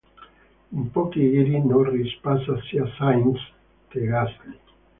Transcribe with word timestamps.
In 0.79 0.87
pochi 0.95 1.25
giri 1.33 1.61
Norris 1.65 2.15
passa 2.25 2.57
sia 2.69 2.87
Sainz 2.97 3.39
Jr. 3.39 3.51
che 3.89 3.99
Gasly. 4.13 4.59